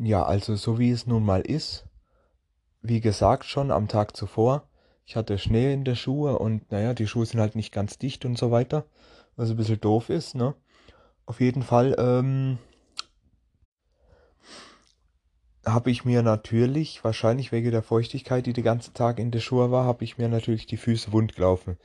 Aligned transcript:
Ja, 0.00 0.22
also 0.22 0.54
so 0.54 0.78
wie 0.78 0.92
es 0.92 1.08
nun 1.08 1.24
mal 1.24 1.40
ist, 1.40 1.84
wie 2.82 3.00
gesagt 3.00 3.44
schon 3.44 3.72
am 3.72 3.88
Tag 3.88 4.16
zuvor, 4.16 4.68
ich 5.04 5.16
hatte 5.16 5.38
Schnee 5.38 5.72
in 5.72 5.84
den 5.84 5.96
Schuhe 5.96 6.38
und 6.38 6.70
naja, 6.70 6.94
die 6.94 7.08
Schuhe 7.08 7.26
sind 7.26 7.40
halt 7.40 7.56
nicht 7.56 7.72
ganz 7.72 7.98
dicht 7.98 8.24
und 8.24 8.38
so 8.38 8.52
weiter, 8.52 8.84
was 9.34 9.50
ein 9.50 9.56
bisschen 9.56 9.80
doof 9.80 10.08
ist, 10.08 10.36
ne? 10.36 10.54
Auf 11.26 11.40
jeden 11.40 11.64
Fall 11.64 11.96
ähm, 11.98 12.58
habe 15.66 15.90
ich 15.90 16.04
mir 16.04 16.22
natürlich, 16.22 17.02
wahrscheinlich 17.02 17.50
wegen 17.50 17.72
der 17.72 17.82
Feuchtigkeit, 17.82 18.46
die 18.46 18.52
den 18.52 18.64
ganzen 18.64 18.94
Tag 18.94 19.18
in 19.18 19.32
den 19.32 19.40
Schuhe 19.40 19.72
war, 19.72 19.84
habe 19.84 20.04
ich 20.04 20.16
mir 20.16 20.28
natürlich 20.28 20.66
die 20.66 20.76
Füße 20.76 21.12
wund 21.12 21.34
gelaufen. 21.34 21.76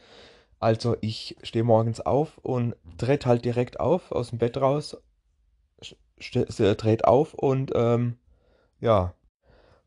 Also 0.60 0.98
ich 1.02 1.36
stehe 1.42 1.64
morgens 1.64 2.00
auf 2.00 2.38
und 2.38 2.76
dreht 2.96 3.26
halt 3.26 3.44
direkt 3.44 3.80
auf, 3.80 4.12
aus 4.12 4.30
dem 4.30 4.38
Bett 4.38 4.58
raus, 4.58 4.98
dreht 6.20 7.06
auf 7.06 7.34
und 7.34 7.72
ähm, 7.76 8.18
ja, 8.80 9.14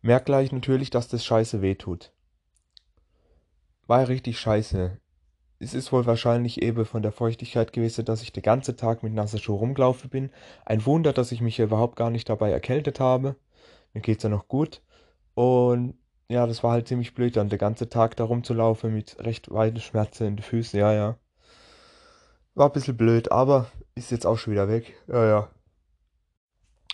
merkt 0.02 0.27
gleich 0.27 0.52
natürlich, 0.52 0.91
dass 0.91 1.09
das 1.09 1.24
scheiße 1.24 1.62
weh 1.62 1.74
tut. 1.74 2.12
War 3.86 4.00
ja 4.00 4.06
richtig 4.06 4.38
scheiße. 4.38 4.98
Es 5.59 5.74
ist 5.74 5.92
wohl 5.92 6.05
wahrscheinlich 6.05 6.60
eben 6.62 6.84
von 6.84 7.02
der 7.02 7.12
Feuchtigkeit 7.12 7.72
gewesen, 7.72 8.05
dass 8.05 8.22
ich 8.22 8.32
den 8.32 8.42
ganzen 8.42 8.77
Tag 8.77 9.02
mit 9.02 9.14
nasser 9.14 9.38
Schuhe 9.38 9.59
rumgelaufen 9.59 10.10
bin. 10.10 10.30
Ein 10.66 10.84
Wunder, 10.84 11.12
dass 11.12 11.32
ich 11.32 11.41
mich 11.41 11.59
überhaupt 11.59 11.97
gar 11.97 12.10
nicht 12.10 12.28
dabei 12.28 12.50
erkältet 12.50 13.00
habe. 13.00 13.36
Mir 13.94 14.02
geht's 14.02 14.22
ja 14.22 14.28
noch 14.28 14.48
gut. 14.48 14.83
Und 15.34 15.94
ja, 16.28 16.47
das 16.47 16.62
war 16.62 16.72
halt 16.72 16.88
ziemlich 16.88 17.14
blöd, 17.14 17.36
dann 17.36 17.48
den 17.48 17.58
ganzen 17.58 17.88
Tag 17.88 18.16
da 18.16 18.24
rumzulaufen 18.24 18.92
mit 18.92 19.16
recht 19.20 19.50
weiten 19.50 19.80
Schmerzen 19.80 20.27
in 20.27 20.36
den 20.36 20.42
Füßen. 20.42 20.78
Ja, 20.78 20.92
ja. 20.92 21.16
War 22.55 22.66
ein 22.66 22.72
bisschen 22.72 22.97
blöd, 22.97 23.30
aber 23.33 23.70
ist 23.94 24.10
jetzt 24.10 24.27
auch 24.27 24.38
schon 24.38 24.52
wieder 24.52 24.69
weg. 24.69 24.94
Ja, 25.08 25.27
ja. 25.27 25.50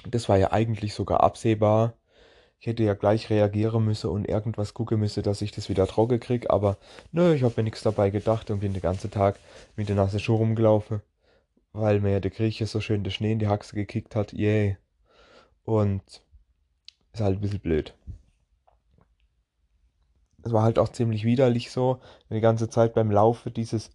Das 0.07 0.29
war 0.29 0.37
ja 0.37 0.53
eigentlich 0.53 0.95
sogar 0.95 1.23
absehbar. 1.23 1.95
Ich 2.59 2.67
hätte 2.67 2.85
ja 2.85 2.95
gleich 2.95 3.29
reagieren 3.29 3.85
müssen 3.85 4.11
und 4.11 4.29
irgendwas 4.29 4.73
gucken 4.75 5.01
müssen, 5.01 5.23
dass 5.23 5.43
ich 5.43 5.51
das 5.51 5.69
wieder 5.69 5.87
trocken 5.87 6.21
krieg, 6.21 6.51
aber 6.51 6.77
nö, 7.11 7.35
ich 7.35 7.43
habe 7.43 7.55
mir 7.57 7.65
nichts 7.65 7.83
dabei 7.83 8.11
gedacht 8.11 8.51
und 8.51 8.61
bin 8.61 8.73
den 8.73 8.83
ganzen 8.83 9.11
Tag 9.11 9.41
mit 9.75 9.89
der 9.89 9.97
nassen 9.97 10.21
Schuhe 10.21 10.39
rumgelaufen, 10.39 11.03
weil 11.73 12.01
mir 12.01 12.13
ja 12.13 12.21
der 12.21 12.31
Grieche 12.31 12.67
so 12.67 12.81
schön 12.81 13.03
der 13.03 13.11
Schnee 13.11 13.33
in 13.33 13.41
die 13.41 13.49
Haxe 13.49 13.75
gekickt 13.75 14.15
hat, 14.15 14.33
yay. 14.33 14.77
Und 15.65 16.03
ist 17.13 17.21
halt 17.21 17.39
ein 17.39 17.41
bisschen 17.41 17.61
blöd. 17.61 17.95
Es 20.45 20.53
war 20.53 20.63
halt 20.63 20.79
auch 20.79 20.89
ziemlich 20.89 21.25
widerlich 21.25 21.71
so, 21.71 22.01
die 22.31 22.41
ganze 22.41 22.69
Zeit 22.69 22.95
beim 22.95 23.11
Laufen 23.11 23.53
dieses 23.55 23.91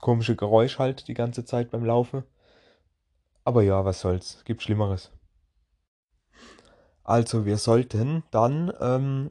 komische 0.00 0.36
Geräusch 0.36 0.78
halt 0.78 1.08
die 1.08 1.14
ganze 1.14 1.44
Zeit 1.44 1.70
beim 1.70 1.84
Laufen. 1.84 2.22
Aber 3.48 3.62
ja, 3.62 3.82
was 3.82 4.00
soll's, 4.00 4.44
gibt 4.44 4.62
Schlimmeres. 4.62 5.10
Also 7.02 7.46
wir 7.46 7.56
sollten 7.56 8.22
dann 8.30 8.70
ähm, 8.78 9.30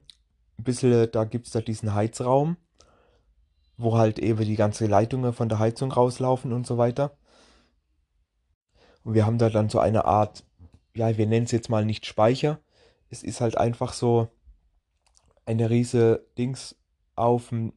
ein 0.57 0.63
bisschen, 0.63 1.11
da 1.11 1.23
gibt 1.23 1.45
es 1.45 1.53
da 1.53 1.61
diesen 1.61 1.93
Heizraum, 1.93 2.57
wo 3.77 3.95
halt 3.95 4.17
eben 4.17 4.43
die 4.43 4.55
ganzen 4.55 4.89
Leitungen 4.89 5.33
von 5.33 5.49
der 5.49 5.59
Heizung 5.59 5.91
rauslaufen 5.91 6.51
und 6.51 6.65
so 6.65 6.79
weiter. 6.79 7.15
Und 9.03 9.13
wir 9.13 9.27
haben 9.27 9.37
da 9.37 9.51
dann 9.51 9.69
so 9.69 9.77
eine 9.77 10.05
Art, 10.05 10.43
ja, 10.95 11.15
wir 11.15 11.27
nennen 11.27 11.45
es 11.45 11.51
jetzt 11.51 11.69
mal 11.69 11.85
nicht 11.85 12.07
Speicher. 12.07 12.59
Es 13.11 13.21
ist 13.21 13.39
halt 13.39 13.55
einfach 13.55 13.93
so 13.93 14.29
eine 15.45 15.69
riese 15.69 16.25
Dings 16.39 16.75
auf 17.15 17.49
dem 17.49 17.71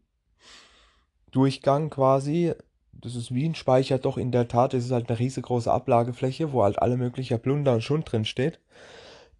Durchgang 1.33 1.91
quasi. 1.91 2.55
Das 3.03 3.15
ist 3.17 3.33
wie 3.35 3.49
ein 3.49 3.55
Speicher, 3.55 3.99
doch 3.99 4.19
in 4.19 4.31
der 4.31 4.49
Tat. 4.49 4.75
Es 4.75 4.85
ist 4.85 4.91
halt 4.91 5.09
eine 5.09 5.19
riesengroße 5.19 5.73
Ablagefläche, 5.73 6.53
wo 6.53 6.63
halt 6.63 6.81
alle 6.81 6.97
möglichen 6.97 7.41
Plunder 7.41 7.73
und 7.73 7.83
Schund 7.83 8.11
drin 8.11 8.27
steht. 8.27 8.61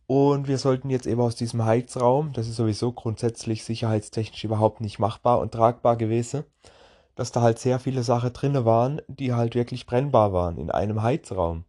Und 0.07 0.49
wir 0.49 0.59
sollten 0.59 0.91
jetzt 0.91 1.07
eben 1.07 1.21
aus 1.21 1.37
diesem 1.37 1.65
Heizraum, 1.65 2.33
das 2.33 2.49
ist 2.49 2.57
sowieso 2.57 2.91
grundsätzlich 2.93 3.63
sicherheitstechnisch 3.65 4.43
überhaupt 4.45 4.81
nicht 4.81 4.99
machbar 4.99 5.39
und 5.41 5.53
tragbar 5.53 5.97
gewesen, 5.97 6.45
dass 7.15 7.33
da 7.33 7.43
halt 7.43 7.59
sehr 7.59 7.79
viele 7.79 8.03
Sachen 8.03 8.33
drinne 8.33 8.65
waren, 8.65 9.03
die 9.09 9.35
halt 9.35 9.55
wirklich 9.55 9.87
brennbar 9.87 10.33
waren 10.33 10.57
in 10.59 10.71
einem 10.71 11.03
Heizraum. 11.03 11.65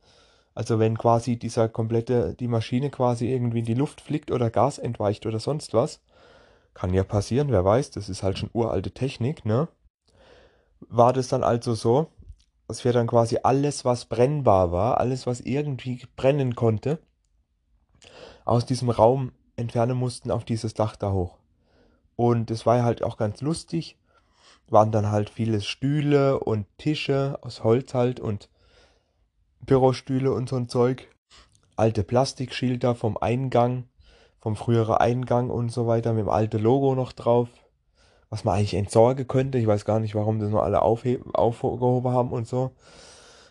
Also 0.56 0.80
wenn 0.80 0.98
quasi 0.98 1.38
dieser 1.38 1.70
komplette, 1.70 2.36
die 2.40 2.48
Maschine 2.48 2.90
quasi 2.90 3.32
irgendwie 3.32 3.60
in 3.60 3.66
die 3.66 3.74
Luft 3.74 4.02
fliegt 4.02 4.32
oder 4.32 4.50
Gas 4.50 4.80
entweicht 4.80 5.26
oder 5.26 5.40
sonst 5.40 5.74
was, 5.74 6.02
kann 6.74 6.94
ja 6.94 7.04
passieren, 7.04 7.52
wer 7.52 7.66
weiß, 7.66 7.92
das 7.92 8.10
ist 8.10 8.24
halt 8.24 8.40
schon 8.40 8.50
uralte 8.54 8.92
Technik, 8.92 9.46
ne? 9.46 9.68
War 10.94 11.14
das 11.14 11.30
dann 11.30 11.42
also 11.42 11.74
so, 11.74 12.08
dass 12.68 12.84
wir 12.84 12.92
dann 12.92 13.08
quasi 13.08 13.40
alles, 13.44 13.86
was 13.86 14.06
brennbar 14.06 14.74
war, 14.74 15.00
alles, 15.00 15.26
was 15.26 15.40
irgendwie 15.40 16.06
brennen 16.18 16.54
konnte, 16.54 17.00
aus 18.44 18.66
diesem 18.66 18.90
Raum 18.90 19.32
entfernen 19.56 19.98
mussten 19.98 20.32
auf 20.32 20.44
dieses 20.44 20.74
Dach 20.74 20.98
da 20.98 21.14
hoch. 21.14 21.38
Und 22.18 22.52
es 22.52 22.66
war 22.66 22.84
halt 22.84 23.04
auch 23.04 23.16
ganz 23.16 23.40
lustig. 23.40 23.98
Waren 24.68 24.92
dann 24.92 25.10
halt 25.12 25.30
viele 25.30 25.62
Stühle 25.62 26.42
und 26.42 26.68
Tische 26.78 27.40
aus 27.42 27.64
Holz 27.64 27.94
halt 27.94 28.20
und 28.20 28.50
Bürostühle 29.62 30.34
und 30.34 30.50
so 30.50 30.58
ein 30.58 30.68
Zeug. 30.68 31.08
Alte 31.78 32.04
Plastikschilder 32.04 32.96
vom 32.96 33.16
Eingang, 33.16 33.86
vom 34.40 34.58
früheren 34.58 34.96
Eingang 34.96 35.50
und 35.50 35.72
so 35.72 35.88
weiter, 35.88 36.12
mit 36.12 36.26
dem 36.26 36.30
alten 36.30 36.62
Logo 36.62 36.96
noch 36.96 37.14
drauf. 37.14 37.48
Was 38.32 38.44
man 38.44 38.56
eigentlich 38.56 38.74
entsorgen 38.74 39.28
könnte. 39.28 39.60
Ich 39.60 39.68
weiß 39.68 39.86
gar 39.86 40.00
nicht, 40.00 40.16
warum 40.16 40.40
das 40.40 40.50
nur 40.50 40.64
alle 40.64 40.82
aufgehoben 40.82 42.12
haben 42.12 42.32
und 42.32 42.48
so. 42.48 42.72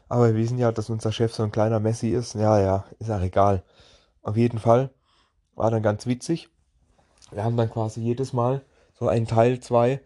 Aber 0.09 0.27
wir 0.27 0.35
wissen 0.35 0.59
ja, 0.59 0.73
dass 0.73 0.91
unser 0.91 1.13
Chef 1.13 1.33
so 1.33 1.45
ein 1.45 1.53
kleiner 1.53 1.79
Messi 1.79 2.09
ist. 2.09 2.35
Ja, 2.35 2.59
ja, 2.59 2.85
ist 2.99 3.11
auch 3.11 3.21
egal. 3.21 3.63
Auf 4.23 4.37
jeden 4.37 4.59
Fall 4.59 4.91
war 5.55 5.71
dann 5.71 5.85
ganz 5.85 6.07
witzig. 6.07 6.49
Wir 7.31 7.45
haben 7.45 7.57
dann 7.57 7.71
quasi 7.71 8.01
jedes 8.01 8.33
Mal 8.33 8.63
so 8.99 9.07
ein 9.07 9.27
Teil 9.27 9.61
2 9.61 10.01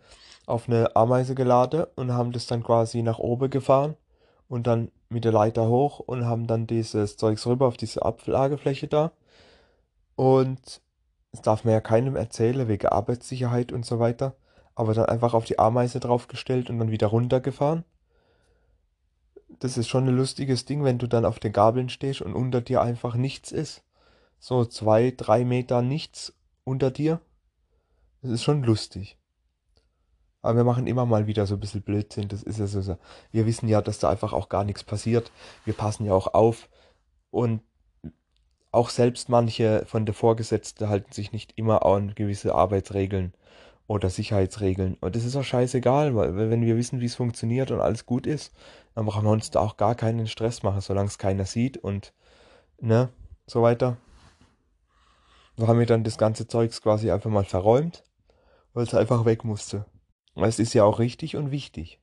auf 0.47 0.69
eine 0.69 0.95
Ameise 0.95 1.35
geladen 1.35 1.87
und 1.97 2.13
haben 2.13 2.33
das 2.33 2.47
dann 2.47 2.63
quasi 2.63 3.03
nach 3.03 3.19
oben 3.19 3.49
gefahren 3.49 3.97
und 4.49 4.67
dann 4.67 4.91
mit 5.09 5.25
der 5.25 5.33
Leiter 5.33 5.69
hoch 5.69 6.01
und 6.01 6.27
haben 6.27 6.47
dann 6.47 6.67
dieses 6.67 7.17
Zeugs 7.17 7.47
rüber 7.47 7.67
auf 7.67 7.77
diese 7.77 8.05
Ablagefläche 8.05 8.89
da. 8.89 9.13
Und 10.17 10.83
das 11.33 11.43
darf 11.43 11.65
man 11.65 11.73
ja 11.75 11.81
keinem 11.81 12.17
erzählen, 12.17 12.69
wegen 12.69 12.89
Arbeitssicherheit 12.89 13.73
und 13.73 13.87
so 13.87 13.99
weiter. 14.01 14.35
Aber 14.75 14.95
dann 14.95 15.07
einfach 15.07 15.35
auf 15.35 15.45
die 15.45 15.59
Ameise 15.59 16.01
draufgestellt 16.01 16.71
und 16.71 16.79
dann 16.79 16.91
wieder 16.91 17.09
runtergefahren. 17.09 17.85
Das 19.61 19.79
ist 19.79 19.89
schon 19.89 20.09
ein 20.09 20.17
lustiges 20.17 20.65
Ding, 20.65 20.85
wenn 20.85 20.99
du 20.99 21.07
dann 21.07 21.25
auf 21.25 21.39
den 21.39 21.53
Gabeln 21.53 21.89
stehst 21.89 22.23
und 22.23 22.35
unter 22.35 22.61
dir 22.61 22.83
einfach 22.83 23.15
nichts 23.15 23.53
ist 23.53 23.85
so 24.45 24.67
zwei, 24.67 25.11
drei 25.17 25.43
Meter 25.47 25.81
nichts 25.81 26.35
unter 26.65 26.91
dir. 26.91 27.23
Das 28.21 28.31
ist 28.31 28.43
schon 28.43 28.63
lustig. 28.63 29.19
Aber 30.43 30.57
wir 30.57 30.65
machen 30.65 30.87
immer 30.87 31.07
mal 31.07 31.27
wieder 31.27 31.47
so 31.47 31.55
ein 31.55 31.61
bisschen 31.61 31.81
Blödsinn. 31.81 32.29
Das 32.29 32.43
ist 32.43 32.59
ja 32.59 32.67
so. 32.67 32.99
Wir 33.33 33.47
wissen 33.47 33.69
ja, 33.69 33.81
dass 33.81 34.01
da 34.01 34.11
einfach 34.11 34.35
auch 34.35 34.51
gar 34.51 34.65
nichts 34.65 34.85
passiert. 34.85 35.33
Wir 35.65 35.73
passen 35.73 36.05
ja 36.05 36.13
auch 36.13 36.35
auf. 36.35 36.69
Und 37.31 37.63
auch 38.71 38.91
selbst 38.91 39.31
manche 39.31 39.87
von 39.87 40.05
der 40.05 40.15
Vorgesetzten 40.15 40.91
halten 40.91 41.13
sich 41.13 41.33
nicht 41.33 41.55
immer 41.57 41.87
an 41.87 42.15
gewisse 42.15 42.55
Arbeitsregeln 42.55 43.33
oder 43.87 44.11
Sicherheitsregeln. 44.11 44.97
Und 45.01 45.15
das 45.17 45.25
ist 45.25 45.37
auch 45.37 45.45
scheißegal, 45.45 46.15
weil 46.17 46.51
wenn 46.51 46.63
wir 46.63 46.77
wissen, 46.77 47.01
wie 47.01 47.07
es 47.07 47.15
funktioniert 47.15 47.71
und 47.71 47.81
alles 47.81 48.07
gut 48.07 48.27
ist, 48.27 48.55
dann 48.95 49.07
brauchen 49.07 49.25
wir 49.25 49.31
uns 49.31 49.51
da 49.51 49.61
auch 49.61 49.77
gar 49.77 49.95
keinen 49.95 50.27
Stress 50.27 50.63
machen, 50.63 50.81
solange 50.81 51.09
es 51.09 51.19
keiner 51.19 51.45
sieht 51.45 51.77
und 51.77 52.15
ne, 52.81 53.11
so 53.47 53.63
weiter. 53.63 53.99
So 55.57 55.69
haben 55.69 55.79
wir 55.79 55.87
dann 55.87 56.05
das 56.05 56.19
ganze 56.19 56.49
Zeugs 56.49 56.81
quasi 56.81 57.11
einfach 57.11 57.31
mal 57.31 57.45
verräumt, 57.45 58.05
weil 58.73 58.85
es 58.85 58.95
einfach 58.95 59.25
weg 59.25 59.45
musste. 59.45 59.87
Es 60.35 60.59
ist 60.59 60.75
ja 60.75 60.85
auch 60.85 60.99
richtig 60.99 61.37
und 61.37 61.51
wichtig, 61.51 62.01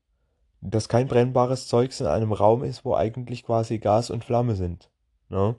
dass 0.61 0.87
kein 0.87 1.07
brennbares 1.07 1.67
Zeugs 1.67 1.99
in 1.99 2.07
einem 2.07 2.31
Raum 2.31 2.63
ist, 2.63 2.85
wo 2.85 2.95
eigentlich 2.95 3.43
quasi 3.43 3.79
Gas 3.79 4.09
und 4.09 4.23
Flamme 4.23 4.55
sind. 4.55 4.89
Ne? 5.27 5.55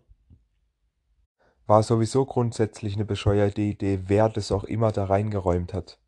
War 1.66 1.82
sowieso 1.82 2.24
grundsätzlich 2.24 2.94
eine 2.94 3.04
bescheuerte 3.04 3.60
Idee, 3.60 4.04
wer 4.06 4.28
das 4.28 4.52
auch 4.52 4.64
immer 4.64 4.90
da 4.92 5.04
reingeräumt 5.04 5.74
hat. 5.74 5.98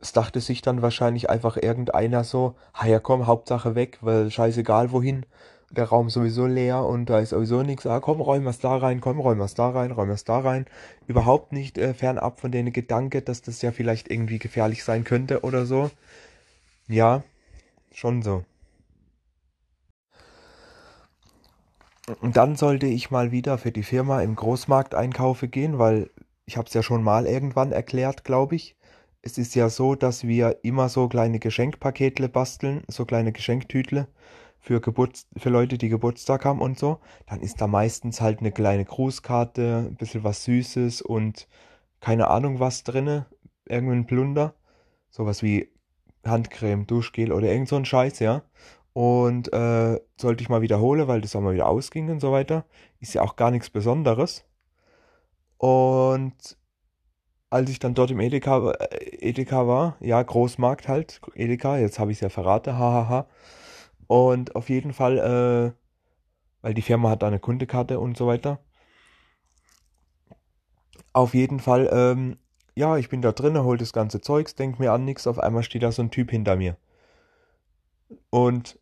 Es 0.00 0.12
dachte 0.12 0.40
sich 0.40 0.62
dann 0.62 0.82
wahrscheinlich 0.82 1.30
einfach 1.30 1.56
irgendeiner 1.56 2.24
so, 2.24 2.54
ha 2.74 2.86
ja 2.86 3.00
komm, 3.00 3.26
Hauptsache 3.26 3.74
weg, 3.74 3.98
weil 4.02 4.30
scheißegal 4.30 4.92
wohin 4.92 5.26
der 5.70 5.86
Raum 5.86 6.10
sowieso 6.10 6.46
leer 6.46 6.84
und 6.84 7.06
da 7.06 7.18
ist 7.18 7.30
sowieso 7.30 7.62
nichts. 7.62 7.86
Ah, 7.86 8.00
komm, 8.00 8.20
räum 8.20 8.44
was 8.44 8.58
da 8.60 8.76
rein, 8.76 9.00
komm, 9.00 9.18
räum 9.20 9.38
was 9.38 9.54
da 9.54 9.70
rein, 9.70 9.90
räum 9.90 10.08
was 10.10 10.24
da 10.24 10.38
rein. 10.38 10.66
Überhaupt 11.06 11.52
nicht 11.52 11.78
äh, 11.78 11.94
fernab 11.94 12.40
von 12.40 12.52
den 12.52 12.72
Gedanke, 12.72 13.22
dass 13.22 13.42
das 13.42 13.62
ja 13.62 13.72
vielleicht 13.72 14.10
irgendwie 14.10 14.38
gefährlich 14.38 14.84
sein 14.84 15.04
könnte 15.04 15.42
oder 15.42 15.66
so. 15.66 15.90
Ja, 16.88 17.22
schon 17.92 18.22
so. 18.22 18.44
Und 22.20 22.36
dann 22.36 22.54
sollte 22.54 22.86
ich 22.86 23.10
mal 23.10 23.32
wieder 23.32 23.58
für 23.58 23.72
die 23.72 23.82
Firma 23.82 24.22
im 24.22 24.36
Großmarkt 24.36 24.94
einkaufen 24.94 25.50
gehen, 25.50 25.78
weil 25.78 26.10
ich 26.44 26.56
habe 26.56 26.68
es 26.68 26.74
ja 26.74 26.82
schon 26.82 27.02
mal 27.02 27.26
irgendwann 27.26 27.72
erklärt, 27.72 28.22
glaube 28.22 28.54
ich. 28.54 28.76
Es 29.26 29.38
ist 29.38 29.56
ja 29.56 29.68
so, 29.68 29.96
dass 29.96 30.24
wir 30.24 30.60
immer 30.62 30.88
so 30.88 31.08
kleine 31.08 31.40
Geschenkpaketle 31.40 32.28
basteln, 32.28 32.84
so 32.86 33.04
kleine 33.04 33.32
Geschenktütle 33.32 34.06
für 34.60 34.80
Geburts 34.80 35.26
für 35.36 35.50
Leute, 35.50 35.78
die 35.78 35.88
Geburtstag 35.88 36.44
haben 36.44 36.60
und 36.60 36.78
so, 36.78 37.00
dann 37.26 37.40
ist 37.40 37.60
da 37.60 37.66
meistens 37.66 38.20
halt 38.20 38.38
eine 38.38 38.52
kleine 38.52 38.84
Grußkarte, 38.84 39.88
ein 39.90 39.96
bisschen 39.96 40.22
was 40.22 40.44
Süßes 40.44 41.02
und 41.02 41.48
keine 41.98 42.28
Ahnung 42.30 42.60
was 42.60 42.84
drinne, 42.84 43.26
irgendein 43.64 44.06
Plunder, 44.06 44.54
sowas 45.10 45.42
wie 45.42 45.72
Handcreme, 46.24 46.86
Duschgel 46.86 47.32
oder 47.32 47.48
irgend 47.48 47.68
so 47.68 47.74
ein 47.74 47.84
Scheiß, 47.84 48.20
ja. 48.20 48.44
Und 48.92 49.52
äh, 49.52 49.98
sollte 50.20 50.42
ich 50.42 50.48
mal 50.48 50.62
wiederholen, 50.62 51.08
weil 51.08 51.20
das 51.20 51.34
auch 51.34 51.40
mal 51.40 51.54
wieder 51.54 51.66
ausging 51.68 52.10
und 52.10 52.20
so 52.20 52.30
weiter, 52.30 52.64
ist 53.00 53.14
ja 53.14 53.22
auch 53.22 53.34
gar 53.34 53.50
nichts 53.50 53.70
Besonderes. 53.70 54.44
Und 55.58 56.56
als 57.50 57.70
ich 57.70 57.78
dann 57.78 57.94
dort 57.94 58.10
im 58.10 58.20
Edeka, 58.20 58.72
äh, 58.72 59.05
Edeka 59.26 59.66
war, 59.66 59.96
ja, 60.00 60.22
Großmarkt 60.22 60.88
halt, 60.88 61.20
Edeka, 61.34 61.78
jetzt 61.78 61.98
habe 61.98 62.12
ich 62.12 62.18
es 62.18 62.20
ja 62.22 62.28
verraten, 62.28 62.78
hahaha. 62.78 63.26
Und 64.06 64.54
auf 64.56 64.68
jeden 64.68 64.92
Fall, 64.92 65.18
äh, 65.18 65.72
weil 66.62 66.74
die 66.74 66.82
Firma 66.82 67.10
hat 67.10 67.22
da 67.22 67.26
eine 67.26 67.40
Kundekarte 67.40 68.00
und 68.00 68.16
so 68.16 68.26
weiter. 68.26 68.60
Auf 71.12 71.34
jeden 71.34 71.60
Fall, 71.60 71.88
ähm, 71.92 72.38
ja, 72.74 72.98
ich 72.98 73.08
bin 73.08 73.22
da 73.22 73.32
drinnen, 73.32 73.64
hol 73.64 73.78
das 73.78 73.92
ganze 73.92 74.20
Zeugs, 74.20 74.54
denk 74.54 74.78
mir 74.78 74.92
an 74.92 75.04
nichts, 75.04 75.26
auf 75.26 75.38
einmal 75.38 75.62
steht 75.62 75.82
da 75.82 75.90
so 75.90 76.02
ein 76.02 76.10
Typ 76.10 76.30
hinter 76.30 76.56
mir. 76.56 76.76
Und, 78.30 78.78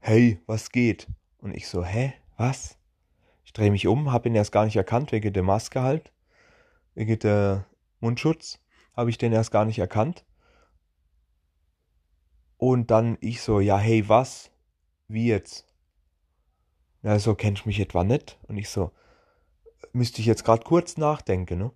hey, 0.00 0.40
was 0.46 0.70
geht? 0.70 1.08
Und 1.38 1.54
ich 1.54 1.68
so, 1.68 1.84
hä, 1.84 2.12
was? 2.36 2.76
Ich 3.44 3.52
drehe 3.52 3.70
mich 3.70 3.86
um, 3.86 4.12
hab 4.12 4.26
ihn 4.26 4.34
erst 4.34 4.52
gar 4.52 4.64
nicht 4.64 4.76
erkannt, 4.76 5.12
wegen 5.12 5.32
der 5.32 5.42
Maske 5.42 5.82
halt, 5.82 6.12
wegen 6.94 7.18
der 7.20 7.66
Mundschutz, 8.00 8.58
habe 8.96 9.10
ich 9.10 9.18
den 9.18 9.32
erst 9.32 9.50
gar 9.50 9.64
nicht 9.64 9.78
erkannt. 9.78 10.24
Und 12.56 12.90
dann 12.90 13.18
ich 13.20 13.42
so, 13.42 13.60
ja, 13.60 13.78
hey, 13.78 14.08
was? 14.08 14.50
Wie 15.08 15.26
jetzt? 15.26 15.66
Ja, 17.02 17.18
so, 17.18 17.34
kennst 17.34 17.64
du 17.64 17.68
mich 17.68 17.80
etwa 17.80 18.04
nicht? 18.04 18.38
Und 18.48 18.56
ich 18.56 18.70
so, 18.70 18.90
müsste 19.92 20.20
ich 20.20 20.26
jetzt 20.26 20.44
gerade 20.44 20.64
kurz 20.64 20.96
nachdenken, 20.96 21.58
ne? 21.58 21.72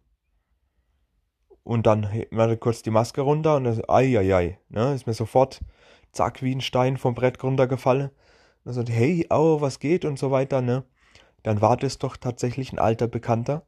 Und 1.63 1.87
dann 1.87 2.09
mache 2.31 2.57
kurz 2.57 2.83
die 2.83 2.91
Maske 2.91 3.21
runter 3.21 3.57
und 3.57 3.65
dann 3.65 3.75
so, 3.75 3.83
ai, 3.89 4.19
ai, 4.19 4.35
ai, 4.35 4.59
ne? 4.71 4.95
Ist 4.95 5.07
mir 5.07 5.13
sofort, 5.13 5.61
zack, 6.13 6.43
wie 6.43 6.55
ein 6.55 6.63
Stein 6.63 6.97
vom 6.97 7.15
Brett 7.15 7.43
runtergefallen. 7.43 8.11
Und 8.65 8.73
so, 8.73 8.83
hey, 8.87 9.27
oh, 9.31 9.61
was 9.61 9.81
geht 9.81 10.07
und 10.07 10.19
so 10.19 10.31
weiter, 10.31 10.63
ne? 10.63 10.85
Dann 11.43 11.61
war 11.61 11.77
das 11.77 11.99
doch 11.99 12.17
tatsächlich 12.17 12.73
ein 12.73 12.79
alter 12.79 13.07
Bekannter. 13.09 13.67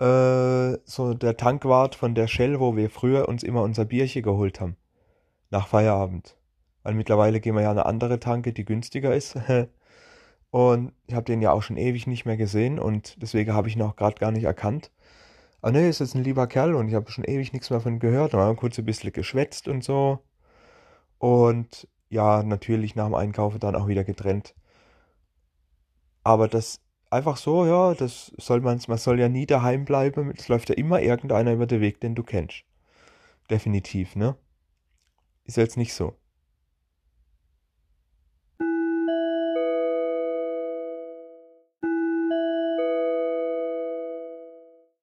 Äh, 0.00 0.78
so 0.84 1.14
der 1.14 1.36
Tankwart 1.36 1.94
von 1.94 2.14
der 2.14 2.28
Shell, 2.28 2.60
wo 2.60 2.76
wir 2.76 2.90
früher 2.90 3.28
uns 3.28 3.42
immer 3.42 3.62
unser 3.62 3.84
Bierchen 3.84 4.22
geholt 4.22 4.60
haben. 4.60 4.76
Nach 5.50 5.66
Feierabend. 5.66 6.36
Weil 6.82 6.94
mittlerweile 6.94 7.40
gehen 7.40 7.54
wir 7.54 7.62
ja 7.62 7.70
eine 7.70 7.86
andere 7.86 8.20
Tanke, 8.20 8.52
die 8.52 8.64
günstiger 8.64 9.14
ist. 9.14 9.38
und 10.50 10.92
ich 11.06 11.14
habe 11.14 11.24
den 11.24 11.42
ja 11.42 11.52
auch 11.52 11.62
schon 11.62 11.76
ewig 11.76 12.06
nicht 12.06 12.26
mehr 12.26 12.36
gesehen 12.36 12.78
und 12.78 13.20
deswegen 13.22 13.52
habe 13.54 13.68
ich 13.68 13.76
ihn 13.76 13.82
auch 13.82 13.96
gerade 13.96 14.16
gar 14.16 14.30
nicht 14.30 14.44
erkannt. 14.44 14.92
Aber 15.60 15.72
ne, 15.72 15.88
ist 15.88 16.00
jetzt 16.00 16.14
ein 16.14 16.24
lieber 16.24 16.46
Kerl 16.46 16.74
und 16.74 16.88
ich 16.88 16.94
habe 16.94 17.10
schon 17.10 17.24
ewig 17.24 17.52
nichts 17.52 17.70
mehr 17.70 17.80
von 17.80 17.94
ihm 17.94 17.98
gehört. 17.98 18.32
Wir 18.32 18.40
haben 18.40 18.56
kurz 18.56 18.78
ein 18.78 18.84
bisschen 18.84 19.12
geschwätzt 19.12 19.68
und 19.68 19.82
so. 19.84 20.20
Und 21.18 21.88
ja, 22.10 22.42
natürlich 22.42 22.94
nach 22.94 23.06
dem 23.06 23.14
Einkaufen 23.14 23.60
dann 23.60 23.76
auch 23.76 23.88
wieder 23.88 24.04
getrennt. 24.04 24.54
Aber 26.22 26.48
das 26.48 26.80
einfach 27.10 27.36
so, 27.36 27.66
ja, 27.66 27.94
das 27.94 28.32
soll 28.38 28.60
man, 28.60 28.80
man 28.88 28.98
soll 28.98 29.20
ja 29.20 29.28
nie 29.28 29.46
daheim 29.46 29.84
bleiben. 29.84 30.32
Es 30.36 30.48
läuft 30.48 30.68
ja 30.68 30.74
immer 30.74 31.00
irgendeiner 31.00 31.52
über 31.52 31.66
den 31.66 31.80
Weg, 31.80 32.00
den 32.00 32.14
du 32.14 32.22
kennst. 32.22 32.64
Definitiv, 33.50 34.16
ne? 34.16 34.36
Ist 35.44 35.56
jetzt 35.56 35.76
nicht 35.76 35.94
so. 35.94 36.14